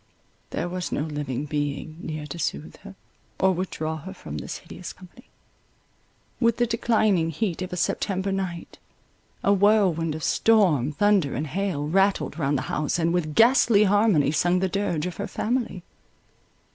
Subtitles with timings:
[0.49, 2.95] There was no living being near to soothe her,
[3.39, 5.25] or withdraw her from this hideous company.
[6.39, 8.79] With the declining heat of a September night,
[9.43, 14.31] a whirlwind of storm, thunder, and hail, rattled round the house, and with ghastly harmony
[14.31, 15.83] sung the dirge of her family.